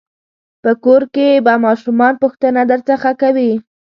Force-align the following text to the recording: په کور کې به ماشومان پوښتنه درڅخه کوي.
په 0.63 0.71
کور 0.83 1.01
کې 1.15 1.27
به 1.45 1.53
ماشومان 1.65 2.13
پوښتنه 2.23 2.61
درڅخه 2.71 3.11
کوي. 3.21 3.51